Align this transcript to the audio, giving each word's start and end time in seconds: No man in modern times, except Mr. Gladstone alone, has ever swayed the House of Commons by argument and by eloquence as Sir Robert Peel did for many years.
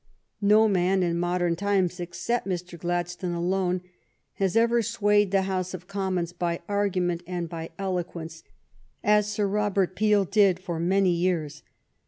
No 0.41 0.67
man 0.67 1.03
in 1.03 1.19
modern 1.19 1.55
times, 1.55 1.99
except 1.99 2.47
Mr. 2.47 2.75
Gladstone 2.75 3.33
alone, 3.33 3.81
has 4.37 4.55
ever 4.57 4.81
swayed 4.81 5.29
the 5.29 5.43
House 5.43 5.75
of 5.75 5.85
Commons 5.85 6.33
by 6.33 6.59
argument 6.67 7.21
and 7.27 7.47
by 7.47 7.69
eloquence 7.77 8.41
as 9.03 9.31
Sir 9.31 9.45
Robert 9.45 9.95
Peel 9.95 10.25
did 10.25 10.57
for 10.59 10.79
many 10.79 11.11
years. 11.11 11.61